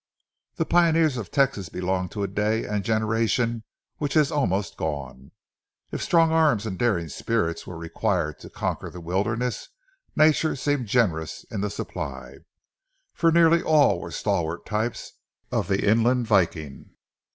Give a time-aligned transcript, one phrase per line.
[0.55, 3.63] The pioneers of Texas belong to a day and generation
[3.97, 5.29] which has almost gone.
[5.91, 9.69] If strong arms and daring spirits were required to conquer the wilderness,
[10.15, 12.37] Nature seemed generous in the supply;
[13.13, 15.11] for nearly all were stalwart types
[15.51, 16.95] of the inland viking.